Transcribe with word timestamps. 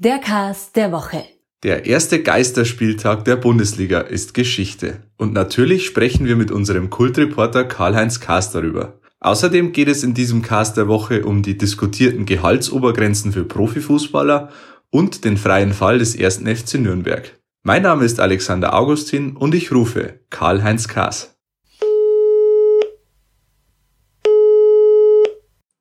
Der 0.00 0.20
Cast 0.20 0.76
der 0.76 0.92
Woche. 0.92 1.24
Der 1.64 1.86
erste 1.86 2.22
Geisterspieltag 2.22 3.24
der 3.24 3.34
Bundesliga 3.34 3.98
ist 3.98 4.32
Geschichte. 4.32 5.02
Und 5.16 5.32
natürlich 5.32 5.86
sprechen 5.86 6.24
wir 6.24 6.36
mit 6.36 6.52
unserem 6.52 6.88
Kultreporter 6.88 7.64
Karl-Heinz 7.64 8.20
Kaas 8.20 8.52
darüber. 8.52 9.00
Außerdem 9.18 9.72
geht 9.72 9.88
es 9.88 10.04
in 10.04 10.14
diesem 10.14 10.40
Cast 10.40 10.76
der 10.76 10.86
Woche 10.86 11.24
um 11.24 11.42
die 11.42 11.58
diskutierten 11.58 12.26
Gehaltsobergrenzen 12.26 13.32
für 13.32 13.42
Profifußballer 13.42 14.52
und 14.90 15.24
den 15.24 15.36
freien 15.36 15.72
Fall 15.72 15.98
des 15.98 16.14
ersten 16.14 16.46
FC 16.46 16.74
Nürnberg. 16.74 17.36
Mein 17.64 17.82
Name 17.82 18.04
ist 18.04 18.20
Alexander 18.20 18.74
Augustin 18.74 19.36
und 19.36 19.52
ich 19.52 19.72
rufe 19.72 20.20
Karl-Heinz 20.30 20.86
Kaas. 20.86 21.36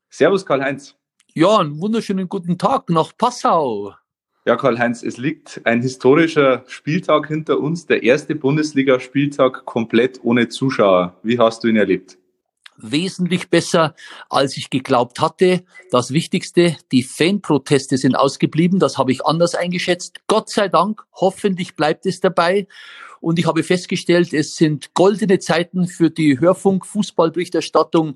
Servus 0.09 0.43
Karl-Heinz. 0.43 0.95
Ja, 1.35 1.59
einen 1.59 1.79
wunderschönen 1.79 2.27
guten 2.27 2.57
Tag 2.57 2.89
nach 2.89 3.15
Passau. 3.15 3.93
Ja, 4.47 4.55
Karl-Heinz, 4.55 5.03
es 5.03 5.17
liegt 5.17 5.59
ein 5.65 5.81
historischer 5.81 6.63
Spieltag 6.67 7.27
hinter 7.27 7.59
uns, 7.59 7.85
der 7.85 8.03
erste 8.03 8.33
Bundesliga-Spieltag 8.33 9.65
komplett 9.65 10.21
ohne 10.23 10.47
Zuschauer. 10.47 11.17
Wie 11.21 11.37
hast 11.37 11.65
du 11.65 11.67
ihn 11.67 11.75
erlebt? 11.75 12.17
Wesentlich 12.77 13.49
besser, 13.49 13.93
als 14.29 14.55
ich 14.55 14.69
geglaubt 14.69 15.19
hatte. 15.19 15.65
Das 15.91 16.13
Wichtigste, 16.13 16.77
die 16.93 17.03
Fanproteste 17.03 17.97
sind 17.97 18.15
ausgeblieben. 18.15 18.79
Das 18.79 18.97
habe 18.97 19.11
ich 19.11 19.25
anders 19.25 19.53
eingeschätzt. 19.53 20.21
Gott 20.27 20.49
sei 20.49 20.69
Dank, 20.69 21.03
hoffentlich 21.11 21.75
bleibt 21.75 22.05
es 22.05 22.21
dabei. 22.21 22.67
Und 23.19 23.39
ich 23.39 23.45
habe 23.45 23.63
festgestellt, 23.63 24.33
es 24.33 24.55
sind 24.55 24.93
goldene 24.93 25.39
Zeiten 25.39 25.87
für 25.87 26.09
die 26.09 26.39
Hörfunk-Fußballberichterstattung, 26.39 28.15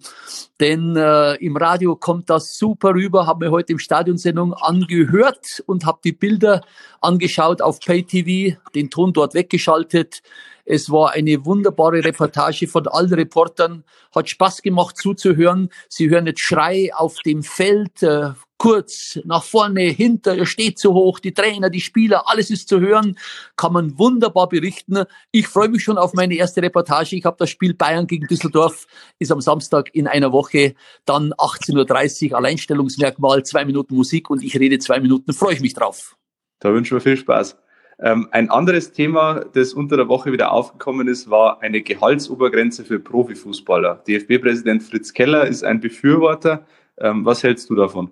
denn 0.59 0.95
äh, 0.95 1.35
im 1.35 1.57
Radio 1.57 1.95
kommt 1.95 2.29
das 2.29 2.57
super 2.57 2.93
rüber. 2.93 3.25
Habe 3.27 3.45
mir 3.45 3.51
heute 3.51 3.73
im 3.73 3.79
Stadionsendung 3.79 4.53
angehört 4.53 5.63
und 5.65 5.85
habe 5.85 5.99
die 6.03 6.13
Bilder 6.13 6.61
angeschaut 7.01 7.61
auf 7.61 7.79
PayTV, 7.79 8.57
den 8.75 8.89
Ton 8.89 9.13
dort 9.13 9.33
weggeschaltet. 9.33 10.21
Es 10.65 10.89
war 10.91 11.11
eine 11.11 11.43
wunderbare 11.45 12.03
Reportage 12.03 12.67
von 12.67 12.87
allen 12.87 13.13
Reportern. 13.13 13.83
Hat 14.15 14.29
Spaß 14.29 14.61
gemacht 14.61 14.97
zuzuhören. 14.97 15.69
Sie 15.89 16.09
hören 16.09 16.27
jetzt 16.27 16.41
Schrei 16.41 16.91
auf 16.93 17.17
dem 17.25 17.43
Feld, 17.43 18.03
äh, 18.03 18.31
kurz, 18.61 19.19
nach 19.25 19.43
vorne, 19.43 19.81
hinter, 19.85 20.37
er 20.37 20.45
steht 20.45 20.77
zu 20.77 20.93
hoch, 20.93 21.17
die 21.17 21.33
Trainer, 21.33 21.71
die 21.71 21.81
Spieler, 21.81 22.29
alles 22.29 22.51
ist 22.51 22.69
zu 22.69 22.79
hören, 22.79 23.17
kann 23.55 23.73
man 23.73 23.97
wunderbar 23.97 24.49
berichten. 24.49 25.03
Ich 25.31 25.47
freue 25.47 25.69
mich 25.69 25.83
schon 25.83 25.97
auf 25.97 26.13
meine 26.13 26.35
erste 26.35 26.61
Reportage. 26.61 27.15
Ich 27.15 27.25
habe 27.25 27.37
das 27.39 27.49
Spiel 27.49 27.73
Bayern 27.73 28.05
gegen 28.05 28.27
Düsseldorf, 28.27 28.85
ist 29.17 29.31
am 29.31 29.41
Samstag 29.41 29.89
in 29.95 30.05
einer 30.05 30.31
Woche, 30.31 30.75
dann 31.05 31.33
18.30 31.33 32.29
Uhr 32.29 32.37
Alleinstellungsmerkmal, 32.37 33.41
zwei 33.41 33.65
Minuten 33.65 33.95
Musik 33.95 34.29
und 34.29 34.43
ich 34.43 34.59
rede 34.59 34.77
zwei 34.77 34.99
Minuten, 34.99 35.33
freue 35.33 35.55
ich 35.55 35.61
mich 35.61 35.73
drauf. 35.73 36.15
Da 36.59 36.71
wünschen 36.71 36.95
wir 36.95 37.01
viel 37.01 37.17
Spaß. 37.17 37.57
Ähm, 37.97 38.27
ein 38.29 38.51
anderes 38.51 38.91
Thema, 38.91 39.43
das 39.53 39.73
unter 39.73 39.97
der 39.97 40.07
Woche 40.07 40.31
wieder 40.31 40.51
aufgekommen 40.51 41.07
ist, 41.07 41.31
war 41.31 41.63
eine 41.63 41.81
Gehaltsobergrenze 41.81 42.85
für 42.85 42.99
Profifußballer. 42.99 44.03
DFB-Präsident 44.07 44.83
Fritz 44.83 45.13
Keller 45.13 45.47
ist 45.47 45.63
ein 45.63 45.79
Befürworter. 45.79 46.67
Ähm, 46.99 47.25
was 47.25 47.41
hältst 47.41 47.67
du 47.71 47.73
davon? 47.73 48.11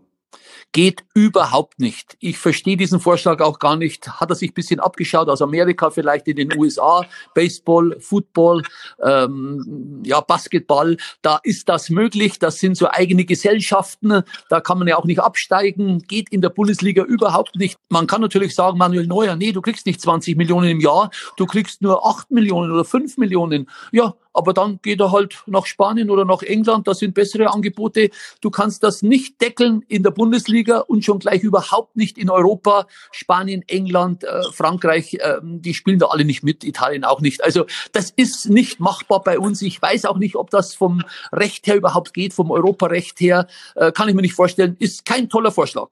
Geht 0.72 1.04
überhaupt 1.16 1.80
nicht. 1.80 2.16
Ich 2.20 2.38
verstehe 2.38 2.78
diesen 2.78 3.00
Vorschlag 3.00 3.42
auch 3.42 3.58
gar 3.58 3.76
nicht. 3.76 4.08
Hat 4.20 4.30
er 4.30 4.36
sich 4.36 4.52
ein 4.52 4.54
bisschen 4.54 4.80
abgeschaut 4.80 5.28
aus 5.28 5.42
Amerika, 5.42 5.90
vielleicht 5.90 6.28
in 6.28 6.36
den 6.36 6.56
USA, 6.58 7.06
Baseball, 7.34 7.98
Football, 8.00 8.62
ähm, 9.04 10.04
ja, 10.06 10.22
Basketball. 10.22 10.98
Da 11.24 11.40
ist 11.42 11.70
das 11.70 11.90
möglich. 11.90 12.38
Das 12.38 12.60
sind 12.60 12.78
so 12.78 12.88
eigene 12.88 13.26
Gesellschaften. 13.26 14.22
Da 14.50 14.62
kann 14.62 14.78
man 14.78 14.88
ja 14.88 14.98
auch 14.98 15.06
nicht 15.06 15.22
absteigen. 15.22 16.04
Geht 16.08 16.30
in 16.30 16.42
der 16.42 16.50
Bundesliga 16.50 17.04
überhaupt 17.04 17.56
nicht. 17.56 17.78
Man 17.90 18.06
kann 18.06 18.22
natürlich 18.22 18.54
sagen, 18.54 18.78
Manuel 18.78 19.08
Neuer, 19.08 19.36
nee, 19.36 19.52
du 19.52 19.62
kriegst 19.62 19.88
nicht 19.88 20.00
20 20.00 20.38
Millionen 20.38 20.70
im 20.70 20.80
Jahr, 20.80 21.10
du 21.38 21.48
kriegst 21.48 21.82
nur 21.82 22.06
8 22.06 22.30
Millionen 22.30 22.72
oder 22.72 22.86
5 22.86 23.18
Millionen. 23.18 23.68
Ja, 23.92 24.14
aber 24.34 24.54
dann 24.54 24.80
geht 24.82 25.00
er 25.00 25.12
halt 25.12 25.44
nach 25.48 25.66
Spanien 25.66 26.10
oder 26.10 26.26
nach 26.26 26.42
England, 26.42 26.88
da 26.88 26.94
sind 26.94 27.14
bessere 27.14 27.52
Angebote. 27.52 28.10
Du 28.42 28.50
kannst 28.50 28.84
das 28.84 29.02
nicht 29.02 29.42
deckeln 29.42 29.84
in 29.88 30.04
der 30.04 30.12
Bundesliga 30.12 30.80
und 30.80 31.04
schon 31.04 31.20
gleich 31.20 31.44
überhaupt 31.44 31.96
nicht 31.96 32.18
in 32.18 32.30
Europa. 32.30 32.88
Spanien, 33.12 33.64
England, 33.68 34.24
äh, 34.24 34.44
Frankreich, 34.52 35.16
äh, 35.16 35.40
die 35.44 35.74
spielen 35.74 36.00
da 36.00 36.08
alle 36.08 36.26
nicht 36.26 36.44
mit, 36.44 36.64
Italien 36.64 37.04
auch 37.04 37.22
nicht. 37.22 37.44
Also 37.44 37.66
das 37.92 38.12
ist 38.12 38.50
nicht 38.50 38.80
machbar 38.80 39.24
bei 39.24 39.40
uns. 39.40 39.62
Ich 39.62 39.82
weiß 39.82 40.06
auch 40.06 40.18
nicht, 40.18 40.36
ob 40.36 40.50
das 40.50 40.76
vom 40.76 41.04
Recht 41.32 41.68
her 41.68 41.76
überhaupt 41.76 42.14
geht, 42.14 42.34
vom 42.34 42.52
Europarecht 42.52 43.20
her, 43.20 43.48
äh, 43.76 43.92
kann 43.92 44.10
ich 44.10 44.16
mir 44.16 44.22
nicht 44.22 44.34
vorstellen. 44.34 44.76
Ist 44.80 45.06
kein 45.06 45.30
toller 45.30 45.52
Vorschlag. 45.52 45.90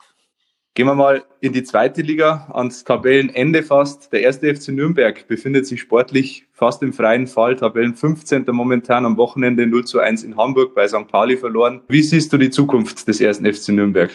Gehen 0.77 0.85
wir 0.85 0.93
mal 0.93 1.23
in 1.39 1.53
die 1.53 1.63
zweite 1.63 2.03
Liga, 2.03 2.51
ans 2.53 2.83
Tabellenende 2.83 3.63
fast. 3.63 4.13
Der 4.13 4.21
erste 4.21 4.55
FC 4.55 4.67
Nürnberg 4.67 5.27
befindet 5.27 5.65
sich 5.65 5.81
sportlich 5.81 6.45
fast 6.53 6.83
im 6.83 6.93
freien 6.93 7.25
Fall. 7.25 7.55
Tabellen 7.55 7.95
15. 7.95 8.45
momentan 8.51 9.03
am 9.03 9.17
Wochenende 9.17 9.65
0 9.65 9.85
zu 9.85 9.97
1 9.99 10.23
in 10.23 10.37
Hamburg 10.37 10.75
bei 10.75 10.87
St. 10.87 11.07
Pauli 11.07 11.35
verloren. 11.35 11.81
Wie 11.87 12.03
siehst 12.03 12.31
du 12.31 12.37
die 12.37 12.51
Zukunft 12.51 13.07
des 13.07 13.19
ersten 13.19 13.51
FC 13.51 13.69
Nürnberg? 13.69 14.11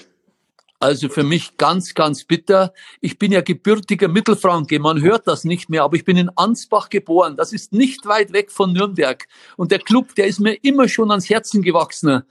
Also 0.79 1.09
für 1.09 1.25
mich 1.25 1.57
ganz, 1.57 1.95
ganz 1.95 2.23
bitter. 2.23 2.73
Ich 3.01 3.19
bin 3.19 3.33
ja 3.33 3.41
gebürtiger 3.41 4.07
Mittelfranke. 4.07 4.79
Man 4.79 5.03
hört 5.03 5.27
das 5.27 5.43
nicht 5.43 5.69
mehr, 5.69 5.83
aber 5.83 5.97
ich 5.97 6.05
bin 6.05 6.17
in 6.17 6.31
Ansbach 6.37 6.91
geboren. 6.91 7.37
Das 7.37 7.53
ist 7.53 7.73
nicht 7.73 8.07
weit 8.07 8.33
weg 8.33 8.53
von 8.53 8.73
Nürnberg. 8.73 9.27
Und 9.57 9.73
der 9.73 9.81
Club, 9.81 10.15
der 10.15 10.29
ist 10.29 10.39
mir 10.39 10.55
immer 10.63 10.87
schon 10.87 11.11
ans 11.11 11.29
Herzen 11.29 11.63
gewachsen. 11.63 12.23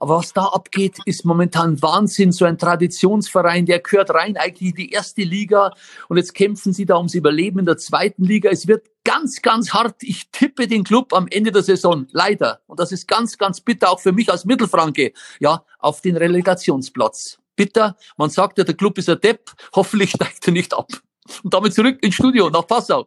Aber 0.00 0.16
was 0.16 0.32
da 0.32 0.46
abgeht, 0.46 0.96
ist 1.04 1.26
momentan 1.26 1.80
Wahnsinn. 1.82 2.32
So 2.32 2.46
ein 2.46 2.56
Traditionsverein, 2.56 3.66
der 3.66 3.80
gehört 3.80 4.10
rein 4.10 4.38
eigentlich 4.38 4.70
in 4.70 4.76
die 4.76 4.90
erste 4.90 5.22
Liga. 5.22 5.74
Und 6.08 6.16
jetzt 6.16 6.34
kämpfen 6.34 6.72
sie 6.72 6.86
da 6.86 6.96
ums 6.96 7.14
Überleben 7.14 7.58
in 7.60 7.66
der 7.66 7.76
zweiten 7.76 8.24
Liga. 8.24 8.48
Es 8.48 8.66
wird 8.66 8.88
ganz, 9.04 9.42
ganz 9.42 9.74
hart. 9.74 10.02
Ich 10.02 10.30
tippe 10.30 10.66
den 10.66 10.84
Club 10.84 11.12
am 11.12 11.28
Ende 11.28 11.52
der 11.52 11.62
Saison. 11.62 12.06
Leider. 12.12 12.60
Und 12.66 12.80
das 12.80 12.92
ist 12.92 13.08
ganz, 13.08 13.36
ganz 13.36 13.60
bitter 13.60 13.90
auch 13.90 14.00
für 14.00 14.12
mich 14.12 14.30
als 14.30 14.46
Mittelfranke. 14.46 15.12
Ja, 15.38 15.64
auf 15.78 16.00
den 16.00 16.16
Relegationsplatz. 16.16 17.38
Bitter. 17.54 17.96
Man 18.16 18.30
sagt 18.30 18.56
ja, 18.56 18.64
der 18.64 18.74
Club 18.74 18.96
ist 18.96 19.10
ein 19.10 19.20
Depp. 19.20 19.52
Hoffentlich 19.74 20.10
steigt 20.12 20.46
er 20.48 20.54
nicht 20.54 20.72
ab. 20.72 20.88
Und 21.42 21.52
damit 21.52 21.74
zurück 21.74 21.98
ins 22.02 22.14
Studio 22.14 22.48
nach 22.48 22.66
Passau. 22.66 23.06